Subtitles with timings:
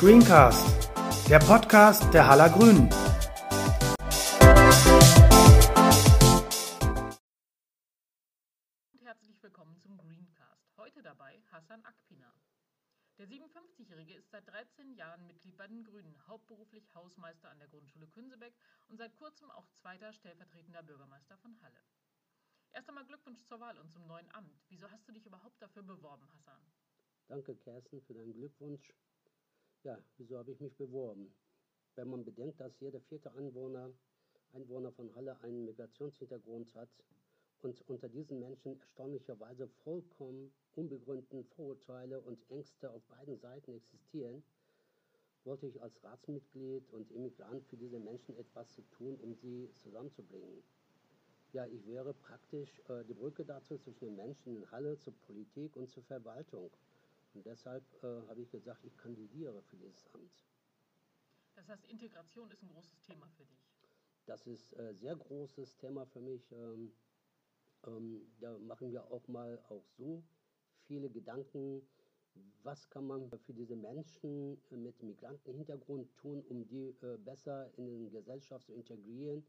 [0.00, 0.66] Greencast,
[1.28, 2.90] der Podcast der Haller Grünen.
[9.04, 10.66] herzlich willkommen zum Greencast.
[10.76, 12.34] Heute dabei Hassan Akpina.
[13.18, 18.08] Der 57-Jährige ist seit 13 Jahren Mitglied bei den Grünen, hauptberuflich Hausmeister an der Grundschule
[18.08, 18.54] Künsebeck
[18.88, 21.78] und seit kurzem auch zweiter stellvertretender Bürgermeister von Halle.
[22.74, 24.50] Erst einmal Glückwunsch zur Wahl und zum neuen Amt.
[24.70, 26.60] Wieso hast du dich überhaupt dafür beworben, Hassan?
[27.28, 28.94] Danke, Kerstin, für deinen Glückwunsch.
[29.82, 31.34] Ja, wieso habe ich mich beworben?
[31.96, 33.92] Wenn man bedenkt, dass jeder vierte Anwohner,
[34.52, 36.88] Einwohner von Halle einen Migrationshintergrund hat
[37.60, 44.42] und unter diesen Menschen erstaunlicherweise vollkommen unbegründeten Vorurteile und Ängste auf beiden Seiten existieren,
[45.44, 50.62] wollte ich als Ratsmitglied und Immigrant für diese Menschen etwas zu tun, um sie zusammenzubringen.
[51.52, 55.76] Ja, ich wäre praktisch äh, die Brücke dazu zwischen den Menschen in Halle zur Politik
[55.76, 56.70] und zur Verwaltung.
[57.34, 60.46] Und deshalb äh, habe ich gesagt, ich kandidiere für dieses Amt.
[61.54, 63.68] Das heißt, Integration ist ein großes Thema für dich.
[64.24, 66.50] Das ist ein äh, sehr großes Thema für mich.
[66.52, 66.92] Ähm,
[67.86, 70.22] ähm, da machen wir auch mal auch so
[70.86, 71.82] viele Gedanken,
[72.62, 78.10] was kann man für diese Menschen mit Migrantenhintergrund tun, um die äh, besser in die
[78.10, 79.44] Gesellschaft zu integrieren,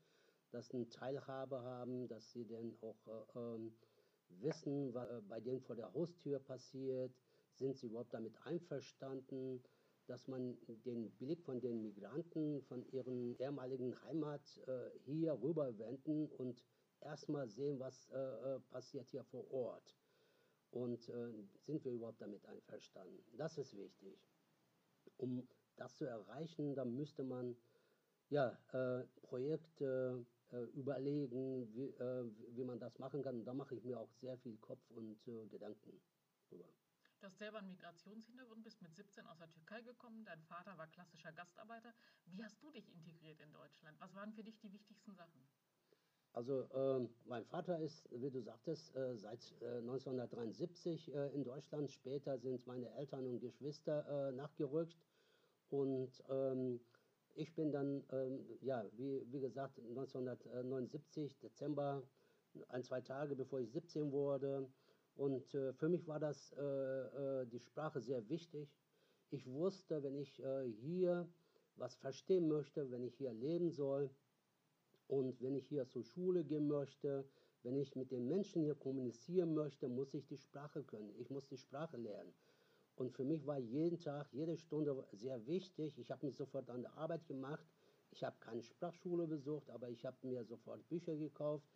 [0.53, 3.75] dass sie eine Teilhabe haben, dass sie dann auch äh, ähm,
[4.29, 7.11] wissen, was äh, bei denen vor der Haustür passiert,
[7.55, 9.63] sind sie überhaupt damit einverstanden,
[10.05, 16.63] dass man den Blick von den Migranten von ihren ehemaligen Heimat äh, hier rüberwenden und
[16.99, 19.95] erstmal sehen, was äh, äh, passiert hier vor Ort.
[20.71, 21.31] Und äh,
[21.65, 23.23] sind wir überhaupt damit einverstanden?
[23.37, 24.17] Das ist wichtig.
[25.17, 27.55] Um das zu erreichen, da müsste man
[28.29, 33.36] ja, äh, Projekte äh, überlegen, wie, äh, wie man das machen kann.
[33.39, 36.02] Und da mache ich mir auch sehr viel Kopf und Gedanken
[36.49, 36.66] drüber.
[37.19, 40.87] Du hast selber einen Migrationshintergrund, bist mit 17 aus der Türkei gekommen, dein Vater war
[40.87, 41.93] klassischer Gastarbeiter.
[42.26, 43.98] Wie hast du dich integriert in Deutschland?
[44.02, 45.48] Was waren für dich die wichtigsten Sachen?
[46.33, 51.92] Also äh, mein Vater ist, wie du sagtest, äh, seit äh, 1973 äh, in Deutschland.
[51.92, 54.98] Später sind meine Eltern und Geschwister äh, nachgerückt.
[55.70, 56.81] Und ähm,
[57.36, 62.04] ich bin dann, ähm, ja, wie, wie gesagt, 1979, Dezember,
[62.70, 64.67] ein, zwei Tage bevor ich 17 wurde,
[65.16, 68.70] und äh, für mich war das äh, äh, die Sprache sehr wichtig.
[69.30, 71.27] Ich wusste, wenn ich äh, hier
[71.76, 74.10] was verstehen möchte, wenn ich hier leben soll
[75.08, 77.26] und wenn ich hier zur Schule gehen möchte,
[77.64, 81.14] wenn ich mit den Menschen hier kommunizieren möchte, muss ich die Sprache können.
[81.17, 82.33] Ich muss die Sprache lernen.
[82.95, 85.98] Und für mich war jeden Tag, jede Stunde sehr wichtig.
[85.98, 87.65] Ich habe mich sofort an der Arbeit gemacht.
[88.11, 91.67] Ich habe keine Sprachschule besucht, aber ich habe mir sofort Bücher gekauft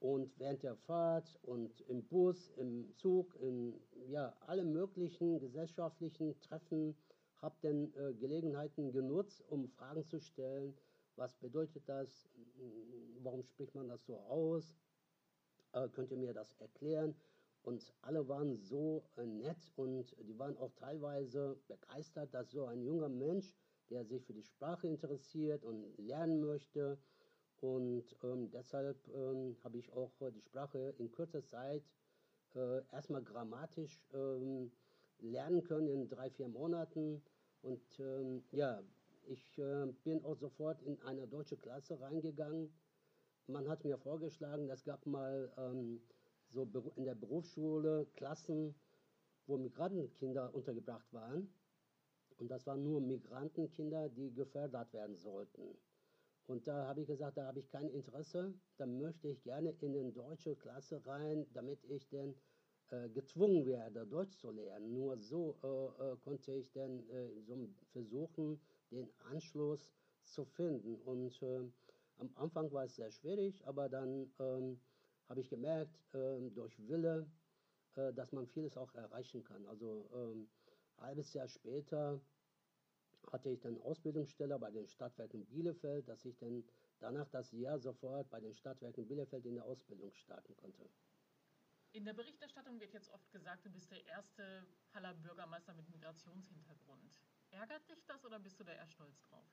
[0.00, 6.96] und während der Fahrt und im Bus, im Zug, in ja, alle möglichen gesellschaftlichen Treffen
[7.36, 10.76] habe dann äh, Gelegenheiten genutzt, um Fragen zu stellen.
[11.16, 12.28] Was bedeutet das?
[13.22, 14.74] Warum spricht man das so aus?
[15.72, 17.14] Äh, könnt ihr mir das erklären?
[17.66, 22.80] Und alle waren so äh, nett und die waren auch teilweise begeistert, dass so ein
[22.80, 23.56] junger Mensch,
[23.90, 26.96] der sich für die Sprache interessiert und lernen möchte,
[27.60, 31.82] und ähm, deshalb ähm, habe ich auch äh, die Sprache in kurzer Zeit
[32.54, 34.70] äh, erstmal grammatisch ähm,
[35.18, 37.22] lernen können in drei, vier Monaten.
[37.62, 38.82] Und ähm, ja,
[39.24, 42.72] ich äh, bin auch sofort in eine deutsche Klasse reingegangen.
[43.46, 46.02] Man hat mir vorgeschlagen, es gab mal ähm,
[46.52, 48.74] so in der Berufsschule Klassen,
[49.46, 51.48] wo Migrantenkinder untergebracht waren.
[52.38, 55.78] Und das waren nur Migrantenkinder, die gefördert werden sollten.
[56.46, 59.96] Und da habe ich gesagt, da habe ich kein Interesse, da möchte ich gerne in
[59.96, 62.34] eine deutsche Klasse rein, damit ich dann
[62.90, 64.94] äh, gezwungen werde, Deutsch zu lernen.
[64.94, 68.60] Nur so äh, äh, konnte ich dann äh, so versuchen,
[68.92, 69.90] den Anschluss
[70.22, 70.94] zu finden.
[71.04, 71.62] Und äh,
[72.18, 74.78] am Anfang war es sehr schwierig, aber dann ähm,
[75.28, 77.26] habe ich gemerkt, ähm, durch Wille,
[77.96, 79.66] äh, dass man vieles auch erreichen kann.
[79.66, 80.48] Also ähm,
[80.98, 82.20] ein halbes Jahr später
[83.32, 86.64] hatte ich dann Ausbildungsstelle bei den Stadtwerken Bielefeld, dass ich dann
[87.00, 90.88] danach das Jahr sofort bei den Stadtwerken Bielefeld in der Ausbildung starten konnte.
[91.92, 97.22] In der Berichterstattung wird jetzt oft gesagt, du bist der erste Haller Bürgermeister mit Migrationshintergrund.
[97.50, 99.46] Ärgert dich das oder bist du da eher stolz drauf?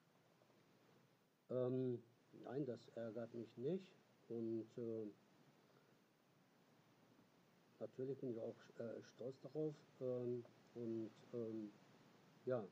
[1.49, 3.87] Ähm, nein, das ärgert mich nicht.
[4.27, 5.07] Und äh,
[7.83, 9.75] natürlich bin ich auch äh, stolz darauf.
[9.99, 10.43] Ähm,
[10.75, 11.71] und ähm,
[12.45, 12.63] ja,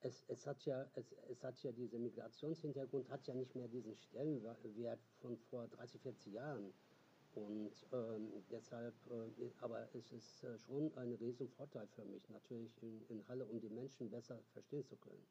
[0.00, 3.96] es, es, hat ja, es, es hat ja dieser Migrationshintergrund hat ja nicht mehr diesen
[3.96, 6.72] Stellenwert von vor 30, 40 Jahren.
[7.34, 13.06] Und ähm, deshalb, äh, aber es ist äh, schon ein Riesenvorteil für mich, natürlich in,
[13.08, 15.26] in Halle, um die Menschen besser verstehen zu können.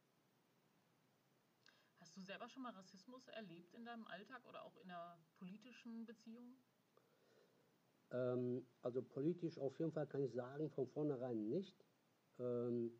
[1.99, 6.05] Hast du selber schon mal Rassismus erlebt in deinem Alltag oder auch in einer politischen
[6.07, 6.55] Beziehung?
[8.11, 11.85] Ähm, also politisch auf jeden Fall kann ich sagen, von vornherein nicht.
[12.39, 12.91] Ähm,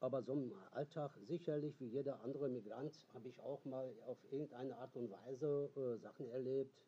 [0.00, 4.76] aber so im Alltag sicherlich, wie jeder andere Migrant, habe ich auch mal auf irgendeine
[4.76, 6.82] Art und Weise äh, Sachen erlebt,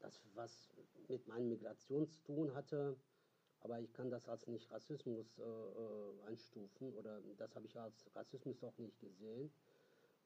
[0.00, 0.70] das was
[1.08, 2.96] mit meiner Migration zu tun hatte.
[3.60, 8.14] Aber ich kann das als nicht Rassismus äh, äh einstufen oder das habe ich als
[8.14, 9.50] Rassismus auch nicht gesehen.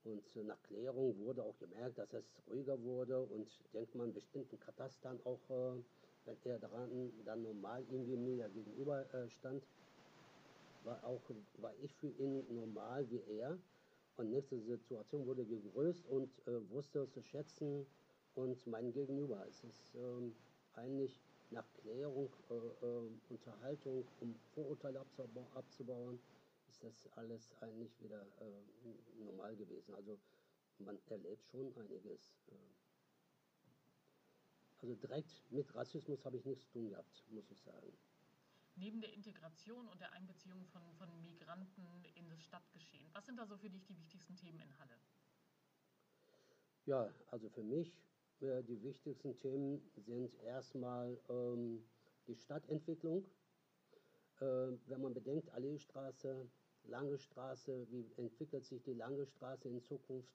[0.04, 5.20] Und nach Klärung wurde auch gemerkt, dass es ruhiger wurde und denkt man bestimmten Katastern
[5.24, 5.82] auch, äh,
[6.42, 9.62] wenn er daran dann normal irgendwie mir gegenüber äh, stand,
[10.84, 11.22] war auch
[11.58, 13.58] war ich für ihn normal wie er.
[14.16, 17.86] Und nächste Situation wurde gegrüßt und äh, wusste zu schätzen
[18.34, 19.46] und mein Gegenüber.
[19.48, 20.34] Es ist ähm,
[20.74, 21.20] eigentlich
[21.50, 25.04] nach Klärung, äh, äh, Unterhaltung, um Vorurteile
[25.54, 26.18] abzubauen,
[26.68, 29.94] ist das alles eigentlich wieder äh, normal gewesen.
[29.94, 30.18] Also
[30.78, 32.34] man erlebt schon einiges.
[34.80, 37.92] Also direkt mit Rassismus habe ich nichts zu tun gehabt, muss ich sagen.
[38.76, 43.46] Neben der Integration und der Einbeziehung von, von Migranten in das Stadtgeschehen, was sind da
[43.46, 45.00] so für dich die wichtigsten Themen in Halle?
[46.86, 47.92] Ja, also für mich
[48.40, 51.84] äh, die wichtigsten Themen sind erstmal ähm,
[52.28, 53.24] die Stadtentwicklung.
[54.40, 54.44] Äh,
[54.86, 56.48] wenn man bedenkt, Alleestraße,
[56.84, 60.32] Lange Straße, wie entwickelt sich die Lange Straße in Zukunft?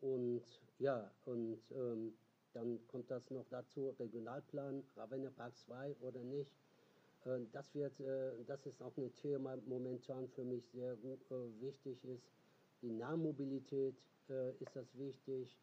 [0.00, 0.44] Und
[0.78, 2.16] ja, und ähm,
[2.56, 6.50] dann kommt das noch dazu, Regionalplan, Ravenna Park 2 oder nicht.
[7.26, 12.02] Äh, das, wird, äh, das ist auch ein Thema momentan für mich sehr äh, wichtig
[12.04, 12.32] ist.
[12.82, 13.94] Die Nahmobilität
[14.58, 15.56] ist das wichtig.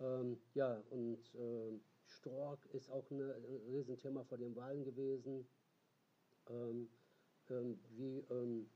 [0.00, 3.20] Ähm, ja, und äh, Stork ist auch ein
[3.68, 5.46] Riesenthema vor den Wahlen gewesen.
[6.48, 6.88] Ähm,
[7.50, 8.70] ähm, wie ähm,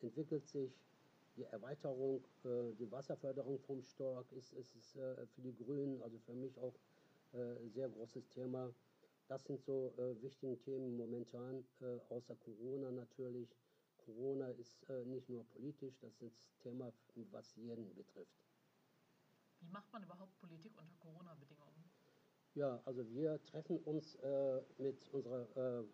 [0.00, 0.72] entwickelt sich
[1.38, 6.18] die Erweiterung, äh, die Wasserförderung vom Stork ist, ist, ist äh, für die Grünen, also
[6.18, 6.74] für mich auch
[7.32, 8.74] äh, sehr großes Thema.
[9.28, 9.92] Das sind so
[10.22, 11.62] wichtige Themen momentan,
[12.08, 13.54] außer Corona natürlich.
[13.98, 16.92] Corona ist nicht nur politisch, das ist ein Thema,
[17.30, 18.40] was jeden betrifft.
[19.60, 21.84] Wie macht man überhaupt Politik unter Corona-Bedingungen?
[22.54, 25.84] Ja, also wir treffen uns äh, mit unserer äh,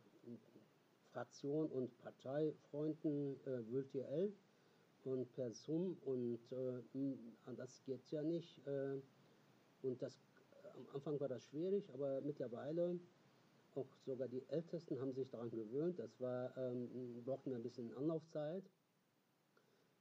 [1.12, 4.32] Fraktion und Parteifreunden äh, virtuell
[5.04, 8.66] und per Zoom und äh, das geht ja nicht.
[8.66, 9.00] Äh,
[9.82, 10.18] und das,
[10.74, 12.98] am Anfang war das schwierig, aber mittlerweile
[13.74, 15.98] auch sogar die Ältesten haben sich daran gewöhnt.
[15.98, 18.64] Das war, ähm, brauchten wir ein bisschen Anlaufzeit.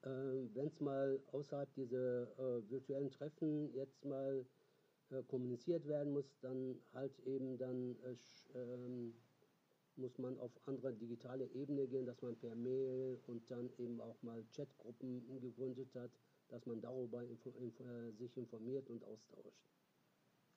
[0.03, 0.09] Äh,
[0.53, 4.45] Wenn es mal außerhalb dieser äh, virtuellen Treffen jetzt mal
[5.09, 8.15] äh, kommuniziert werden muss, dann halt eben dann äh,
[8.57, 9.13] ähm,
[9.97, 14.21] muss man auf andere digitale Ebene gehen, dass man per Mail und dann eben auch
[14.21, 16.11] mal Chatgruppen gegründet hat,
[16.49, 19.63] dass man darüber info, info, äh, sich informiert und austauscht.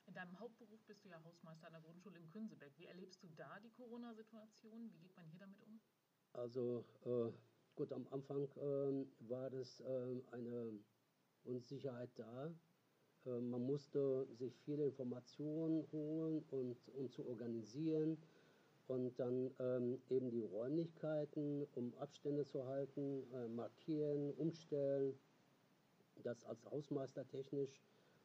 [0.07, 2.73] In deinem Hauptberuf bist du ja Hausmeister an der Grundschule in Künsebeck.
[2.77, 4.89] Wie erlebst du da die Corona-Situation?
[4.93, 5.79] Wie geht man hier damit um?
[6.33, 7.31] Also äh,
[7.75, 10.79] gut, am Anfang äh, war das äh, eine
[11.43, 12.53] Unsicherheit da.
[13.25, 18.17] Äh, man musste sich viele Informationen holen und, und zu organisieren
[18.87, 25.19] und dann ähm, eben die Räumlichkeiten, um Abstände zu halten, äh, markieren, umstellen.
[26.23, 27.81] Das als Hausmeister technisch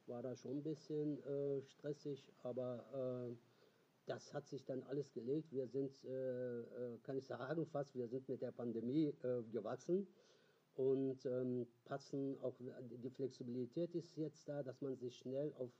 [0.07, 3.35] war da schon ein bisschen äh, stressig, aber äh,
[4.05, 5.51] das hat sich dann alles gelegt.
[5.51, 10.07] Wir sind, äh, äh, kann ich sagen, fast, wir sind mit der Pandemie äh, gewachsen
[10.75, 15.71] und ähm, passen auch, die Flexibilität ist jetzt da, dass man sich schnell auf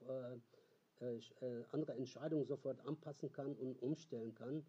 [1.71, 4.65] andere Entscheidungen sofort anpassen kann und umstellen kann.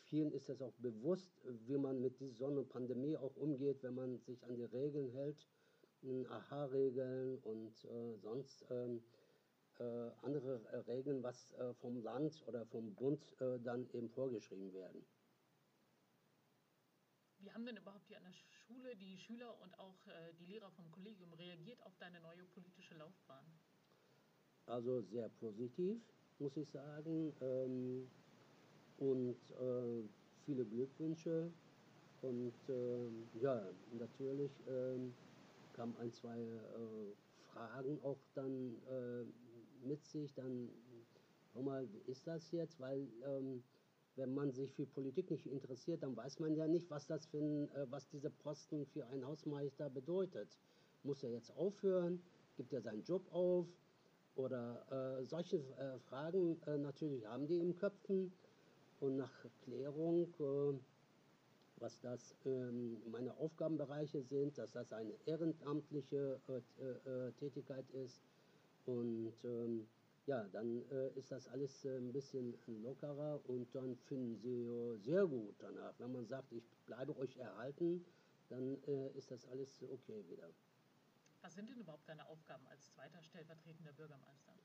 [0.00, 4.44] Vielen ist es auch bewusst, wie man mit dieser Sonnenpandemie auch umgeht, wenn man sich
[4.44, 5.46] an die Regeln hält
[6.02, 9.02] AHA-Regeln und äh, sonst ähm,
[9.78, 14.72] äh, andere äh, Regeln, was äh, vom Land oder vom Bund äh, dann eben vorgeschrieben
[14.72, 15.04] werden.
[17.38, 20.70] Wie haben denn überhaupt hier an der Schule die Schüler und auch äh, die Lehrer
[20.72, 23.46] vom Kollegium reagiert auf deine neue politische Laufbahn?
[24.68, 25.98] Also sehr positiv,
[26.38, 27.32] muss ich sagen.
[27.40, 28.10] Ähm,
[28.98, 29.36] und
[30.44, 31.50] viele Glückwünsche.
[32.22, 35.14] Und ähm, ja, natürlich ähm,
[35.72, 37.14] kamen ein, zwei äh,
[37.52, 40.34] Fragen auch dann äh, mit sich.
[40.34, 40.68] Dann,
[41.54, 42.80] hör mal, wie ist das jetzt?
[42.80, 43.62] Weil ähm,
[44.16, 47.38] wenn man sich für Politik nicht interessiert, dann weiß man ja nicht, was das für
[47.38, 50.58] ein, äh, was diese Posten für einen Hausmeister bedeutet.
[51.04, 52.20] Muss er jetzt aufhören?
[52.56, 53.68] Gibt er seinen Job auf?
[54.38, 58.32] Oder äh, solche äh, Fragen äh, natürlich haben die im Köpfen
[59.00, 59.32] und nach
[59.64, 60.78] Klärung, äh,
[61.80, 68.22] was das ähm, meine Aufgabenbereiche sind, dass das eine ehrenamtliche äh, Tätigkeit ist
[68.86, 69.88] und ähm,
[70.26, 72.54] ja, dann äh, ist das alles äh, ein bisschen
[72.84, 75.94] lockerer und dann finden sie äh, sehr gut danach.
[75.98, 78.04] Wenn man sagt, ich bleibe euch erhalten,
[78.50, 80.48] dann äh, ist das alles okay wieder.
[81.40, 84.58] Was sind denn überhaupt deine Aufgaben als zweiter stellvertretender Bürgermeister?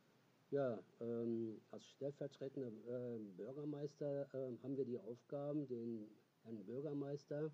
[0.49, 6.09] Ja, ähm, als stellvertretender äh, Bürgermeister äh, haben wir die Aufgaben, den
[6.43, 7.51] Herrn Bürgermeister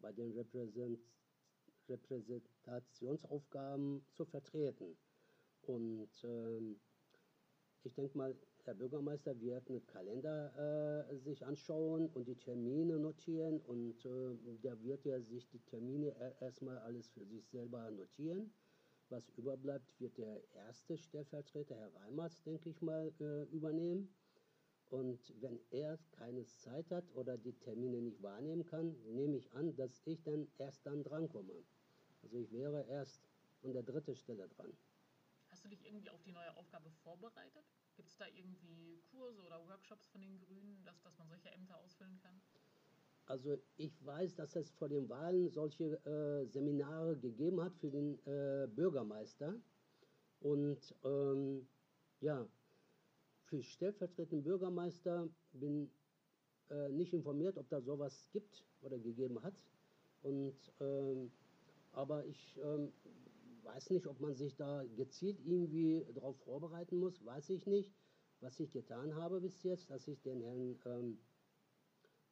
[0.00, 1.00] bei den Repräsent
[1.88, 4.96] Repräsentationsaufgaben zu vertreten.
[5.62, 6.80] Und ähm,
[7.82, 13.60] ich denke mal, Herr Bürgermeister wird einen Kalender äh, sich anschauen und die Termine notieren
[13.60, 18.52] und äh, der wird ja sich die Termine erstmal alles für sich selber notieren.
[19.08, 24.14] Was überbleibt, wird der erste Stellvertreter, Herr Reimertz, denke ich mal, äh, übernehmen.
[24.90, 29.74] Und wenn er keine Zeit hat oder die Termine nicht wahrnehmen kann, nehme ich an,
[29.74, 31.64] dass ich dann erst dann drankomme.
[32.22, 33.28] Also ich wäre erst
[33.64, 34.72] an der dritten Stelle dran.
[35.48, 37.64] Hast du dich irgendwie auf die neue Aufgabe vorbereitet?
[37.96, 41.78] Gibt es da irgendwie Kurse oder Workshops von den Grünen, dass, dass man solche Ämter
[41.78, 42.40] ausfüllen kann?
[43.26, 48.18] Also ich weiß, dass es vor den Wahlen solche äh, Seminare gegeben hat für den
[48.26, 49.54] äh, Bürgermeister.
[50.40, 51.68] Und ähm,
[52.20, 52.48] ja,
[53.44, 55.90] für stellvertretenden Bürgermeister bin
[56.70, 59.54] äh, nicht informiert, ob da sowas gibt oder gegeben hat.
[60.22, 61.30] Und ähm,
[61.92, 62.92] aber ich ähm,
[63.64, 67.94] weiß nicht, ob man sich da gezielt irgendwie darauf vorbereiten muss, weiß ich nicht.
[68.40, 71.18] Was ich getan habe bis jetzt, dass ich den Herrn ähm,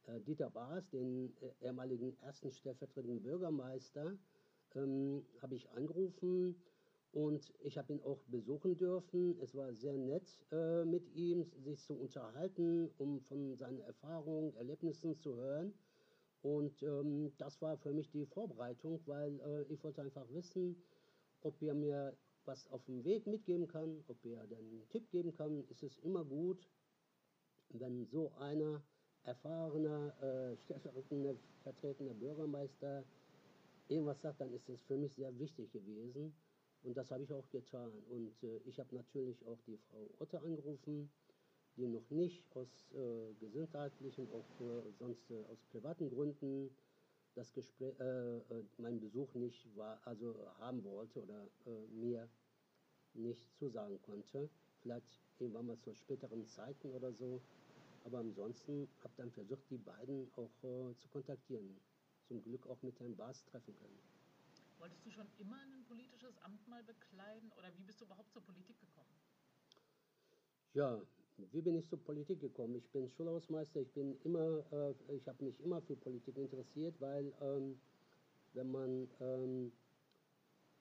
[0.07, 4.17] äh, Dieter Baas, den äh, ehemaligen ersten stellvertretenden Bürgermeister,
[4.75, 6.61] ähm, habe ich angerufen
[7.13, 9.37] und ich habe ihn auch besuchen dürfen.
[9.41, 15.15] Es war sehr nett äh, mit ihm, sich zu unterhalten, um von seinen Erfahrungen, Erlebnissen
[15.15, 15.73] zu hören.
[16.41, 20.75] Und ähm, das war für mich die Vorbereitung, weil äh, ich wollte einfach wissen,
[21.41, 25.63] ob er mir was auf dem Weg mitgeben kann, ob er einen Tipp geben kann,
[25.69, 26.67] ist es immer gut,
[27.69, 28.81] wenn so einer
[29.23, 33.05] erfahrener, äh, stellvertretender vertretender Bürgermeister
[33.87, 36.33] irgendwas sagt, dann ist es für mich sehr wichtig gewesen.
[36.83, 37.91] Und das habe ich auch getan.
[38.09, 41.11] Und äh, ich habe natürlich auch die Frau Otte angerufen,
[41.77, 46.75] die noch nicht aus äh, gesundheitlichen, auch äh, sonst äh, aus privaten Gründen
[47.35, 52.29] das Gespräch, äh, äh, meinen Besuch nicht war, also haben wollte oder äh, mir
[53.13, 54.49] nicht zusagen konnte.
[54.81, 57.41] Vielleicht irgendwann mal zu späteren Zeiten oder so.
[58.03, 61.79] Aber ansonsten habe dann versucht, die beiden auch äh, zu kontaktieren.
[62.27, 63.99] Zum Glück auch mit Herrn Baas treffen können.
[64.79, 68.41] Wolltest du schon immer ein politisches Amt mal bekleiden oder wie bist du überhaupt zur
[68.41, 69.13] Politik gekommen?
[70.73, 70.99] Ja,
[71.51, 72.75] wie bin ich zur Politik gekommen?
[72.75, 77.79] Ich bin Schulhausmeister, ich äh, ich habe mich immer für Politik interessiert, weil ähm,
[78.53, 79.71] wenn man ähm,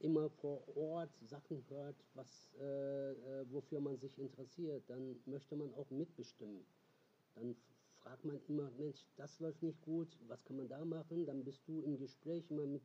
[0.01, 5.73] immer vor Ort Sachen hört, was, äh, äh, wofür man sich interessiert, dann möchte man
[5.75, 6.65] auch mitbestimmen.
[7.35, 7.55] Dann
[8.03, 11.27] fragt man immer, Mensch, das läuft nicht gut, was kann man da machen?
[11.27, 12.83] Dann bist du im Gespräch immer mit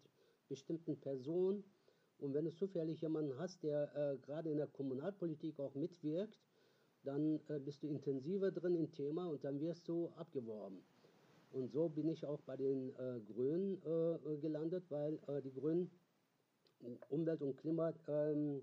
[0.49, 1.63] bestimmten Personen.
[2.19, 6.37] Und wenn du zufällig jemanden hast, der äh, gerade in der Kommunalpolitik auch mitwirkt,
[7.05, 10.83] dann äh, bist du intensiver drin im Thema und dann wirst du abgeworben.
[11.51, 15.89] Und so bin ich auch bei den äh, Grünen äh, gelandet, weil äh, die Grünen
[17.09, 18.61] Umwelt- und Klimathemen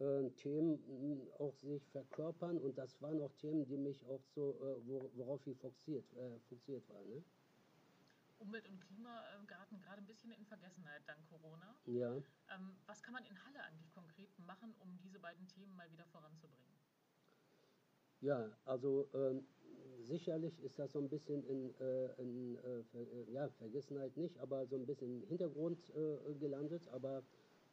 [0.00, 5.16] ähm, äh, auch sich verkörpern und das waren auch Themen, die mich auch so, äh,
[5.16, 6.04] worauf ich fokussiert,
[6.48, 7.02] fokussiert war.
[7.02, 7.24] Ne?
[8.38, 11.74] Umwelt und Klima geraten gerade ein bisschen in Vergessenheit dank Corona.
[11.86, 12.14] Ja.
[12.14, 16.06] Ähm, was kann man in Halle eigentlich konkret machen, um diese beiden Themen mal wieder
[16.06, 16.78] voranzubringen?
[18.20, 19.46] Ja, also ähm,
[20.00, 24.66] sicherlich ist das so ein bisschen in, äh, in äh, äh, ja, Vergessenheit nicht, aber
[24.66, 26.88] so ein bisschen im Hintergrund äh, gelandet.
[26.88, 27.22] Aber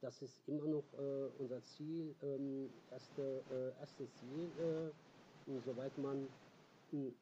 [0.01, 4.93] das ist immer noch äh, unser Ziel, ähm, erste, äh, erstes Ziel,
[5.63, 6.29] soweit man,
[6.91, 7.13] hm,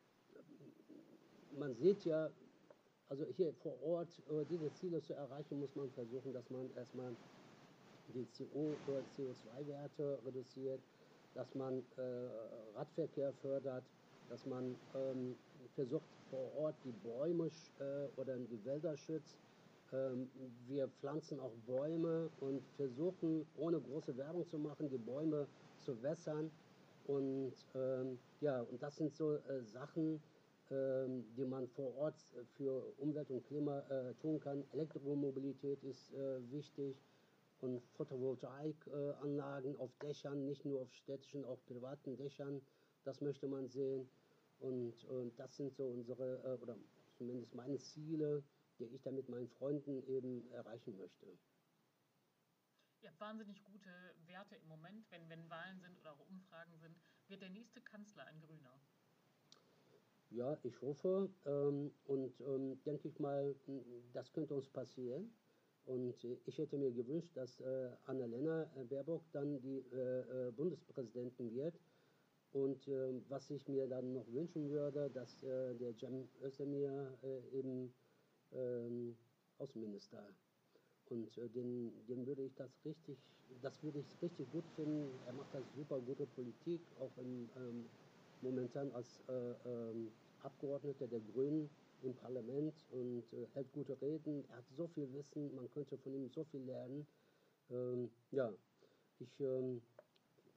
[1.57, 2.29] man sieht ja,
[3.09, 7.15] also hier vor Ort, diese Ziele zu erreichen, muss man versuchen, dass man erstmal
[8.07, 10.81] die CO2-Werte reduziert,
[11.35, 13.83] dass man äh, Radverkehr fördert,
[14.29, 15.35] dass man ähm,
[15.75, 17.47] versucht vor Ort die Bäume
[17.79, 19.37] äh, oder die Wälder schützt.
[19.91, 20.29] Ähm,
[20.67, 25.47] wir pflanzen auch Bäume und versuchen, ohne große Werbung zu machen, die Bäume
[25.79, 26.49] zu wässern.
[27.05, 30.21] Und ähm, ja, und das sind so äh, Sachen,
[30.71, 32.15] ähm, die man vor Ort
[32.55, 34.63] für Umwelt und Klima äh, tun kann.
[34.71, 36.95] Elektromobilität ist äh, wichtig
[37.63, 42.61] und Photovoltaikanlagen auf Dächern, nicht nur auf städtischen, auch privaten Dächern.
[43.05, 44.09] Das möchte man sehen.
[44.59, 46.77] Und, und das sind so unsere, äh, oder
[47.13, 48.43] zumindest meine Ziele,
[48.79, 51.25] die ich dann mit meinen Freunden eben erreichen möchte.
[53.01, 53.89] Ihr habt wahnsinnig gute
[54.25, 56.97] Werte im Moment, wenn, wenn Wahlen sind oder auch Umfragen sind.
[57.27, 58.79] Wird der nächste Kanzler ein Grüner?
[60.29, 63.55] Ja, ich hoffe ähm, und ähm, denke ich mal,
[64.13, 65.31] das könnte uns passieren.
[65.85, 71.79] Und ich hätte mir gewünscht, dass äh, Annalena Baerbock dann die äh, äh, Bundespräsidentin wird.
[72.51, 77.57] Und äh, was ich mir dann noch wünschen würde, dass äh, der Cem Özdemir äh,
[77.57, 77.93] eben
[78.51, 79.17] ähm,
[79.57, 80.23] Außenminister
[81.09, 83.17] und äh, den, den würde ich das richtig,
[83.61, 85.19] das würde ich richtig gut finden.
[85.25, 87.89] Er macht das super gute Politik, auch im, ähm,
[88.41, 89.33] momentan als äh,
[89.65, 91.69] ähm, Abgeordneter der Grünen
[92.03, 94.45] im Parlament und äh, hält gute Reden.
[94.49, 97.07] Er hat so viel Wissen, man könnte von ihm so viel lernen.
[97.69, 98.51] Ähm, ja,
[99.19, 99.81] ich ähm,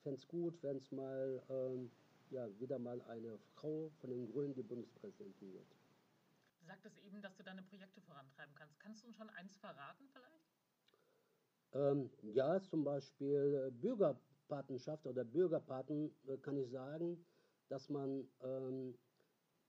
[0.03, 1.91] fände es gut, wenn es mal ähm,
[2.31, 5.77] ja, wieder mal eine Frau von den Grünen die Bundespräsidentin wird.
[6.61, 8.81] Du sagtest eben, dass du deine Projekte vorantreiben kannst.
[8.81, 10.47] Kannst du uns schon eins verraten vielleicht?
[11.73, 17.25] Ähm, ja, zum Beispiel äh, Bürgerpatenschaft oder Bürgerpaten äh, kann ich sagen,
[17.69, 18.99] dass man ähm,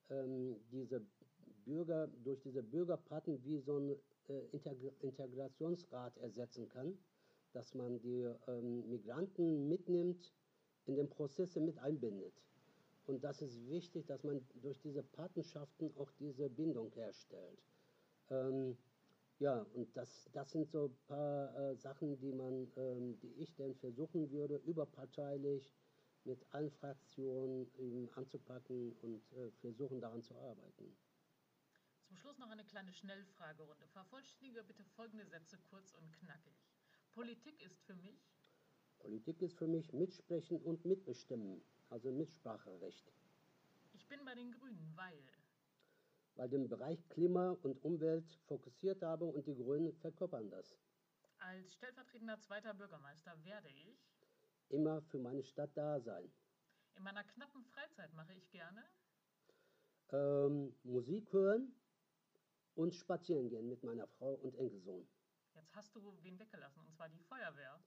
[0.09, 1.05] ähm, diese
[1.67, 3.95] Bürger durch diese Bürgerpaten wie so ein
[4.29, 6.97] äh, Integ Integrationsrat ersetzen kann,
[7.53, 10.33] dass man die ähm, Migranten mitnimmt,
[10.85, 12.33] in den Prozesse mit einbindet.
[13.05, 17.59] Und das ist wichtig, dass man durch diese Patenschaften auch diese Bindung herstellt.
[18.29, 18.77] Ähm,
[19.39, 23.53] ja, und das, das sind so ein paar äh, Sachen, die man, ähm, die ich
[23.55, 25.71] dann versuchen würde, überparteilich
[26.23, 30.95] mit allen Fraktionen ähm, anzupacken und äh, versuchen daran zu arbeiten.
[32.07, 33.87] Zum Schluss noch eine kleine Schnellfragerunde.
[33.89, 36.55] Vervollständige bitte folgende Sätze kurz und knackig.
[37.11, 38.31] Politik ist für mich.
[38.99, 43.11] Politik ist für mich Mitsprechen und Mitbestimmen also Mitspracherecht.
[43.93, 45.23] Ich bin bei den Grünen, weil.
[46.35, 50.77] Weil den Bereich Klima und Umwelt fokussiert habe und die Grünen verkörpern das.
[51.39, 53.97] Als stellvertretender zweiter Bürgermeister werde ich
[54.69, 56.31] immer für meine Stadt da sein.
[56.95, 58.83] In meiner knappen Freizeit mache ich gerne
[60.11, 61.73] ähm, Musik hören
[62.77, 65.07] und spazieren gehen mit meiner Frau und Enkelsohn.
[65.55, 67.79] Jetzt hast du wen weggelassen, und zwar die Feuerwehr.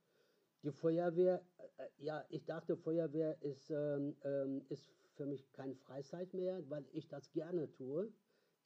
[0.63, 1.43] Die Feuerwehr,
[1.79, 6.85] äh, ja, ich dachte, Feuerwehr ist, ähm, ähm, ist für mich keine Freizeit mehr, weil
[6.93, 8.13] ich das gerne tue.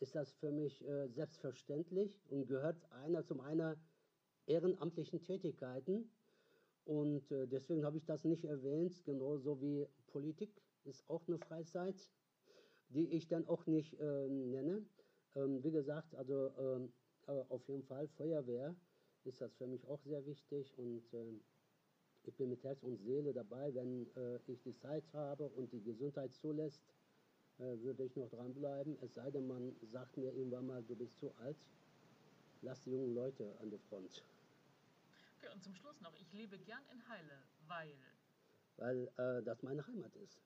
[0.00, 3.76] Ist das für mich äh, selbstverständlich und gehört einer zu meiner
[4.46, 6.10] ehrenamtlichen Tätigkeiten.
[6.84, 10.50] Und äh, deswegen habe ich das nicht erwähnt, genauso wie Politik
[10.84, 11.96] ist auch eine Freizeit,
[12.88, 14.84] die ich dann auch nicht äh, nenne.
[15.34, 16.92] Ähm, wie gesagt, also ähm,
[17.26, 18.74] auf jeden Fall Feuerwehr
[19.24, 21.40] ist das für mich auch sehr wichtig und ähm,
[22.24, 23.74] ich bin mit Herz und Seele dabei.
[23.74, 26.82] Wenn äh, ich die Zeit habe und die Gesundheit zulässt,
[27.58, 28.96] äh, würde ich noch dranbleiben.
[29.02, 31.56] Es sei denn, man sagt mir irgendwann mal, du bist zu alt.
[32.62, 34.24] Lass die jungen Leute an der Front.
[35.36, 37.94] Okay, und zum Schluss noch, ich lebe gern in Heile, weil.
[38.76, 40.40] Weil äh, das meine Heimat ist.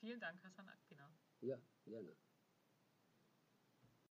[0.00, 1.10] Vielen Dank, Hassan Akpina.
[1.42, 2.16] Ja, gerne.